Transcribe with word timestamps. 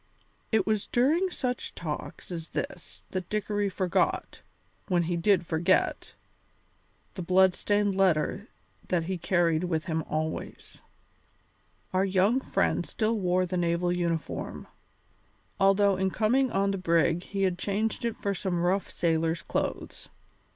It 0.51 0.65
was 0.65 0.87
during 0.87 1.29
such 1.29 1.75
talks 1.75 2.31
as 2.31 2.49
this 2.49 3.03
that 3.11 3.29
Dickory 3.29 3.69
forgot, 3.69 4.41
when 4.87 5.03
he 5.03 5.15
did 5.15 5.45
forget, 5.45 6.13
the 7.13 7.21
blood 7.21 7.53
stained 7.53 7.93
letter 7.95 8.47
that 8.87 9.03
he 9.03 9.19
carried 9.19 9.65
with 9.65 9.85
him 9.85 10.01
always. 10.09 10.81
Our 11.93 12.03
young 12.03 12.39
friend 12.39 12.83
still 12.83 13.19
wore 13.19 13.45
the 13.45 13.57
naval 13.57 13.91
uniform, 13.91 14.65
although 15.59 15.97
in 15.97 16.09
coming 16.09 16.49
on 16.51 16.71
the 16.71 16.79
brig 16.79 17.21
he 17.21 17.43
had 17.43 17.59
changed 17.59 18.03
it 18.03 18.17
for 18.17 18.33
some 18.33 18.63
rough 18.63 18.89
sailor's 18.89 19.43
clothes. 19.43 20.09